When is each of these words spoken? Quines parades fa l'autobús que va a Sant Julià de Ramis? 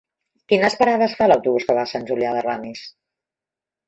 Quines 0.51 0.75
parades 0.77 1.11
fa 1.19 1.27
l'autobús 1.31 1.67
que 1.67 1.75
va 1.79 1.83
a 1.87 1.89
Sant 1.91 2.07
Julià 2.07 2.31
de 2.37 2.41
Ramis? 2.47 2.83